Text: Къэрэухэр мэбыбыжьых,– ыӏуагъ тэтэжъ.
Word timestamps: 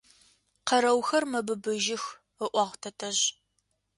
Къэрэухэр 0.67 1.23
мэбыбыжьых,– 1.31 2.03
ыӏуагъ 2.45 2.75
тэтэжъ. 2.81 3.21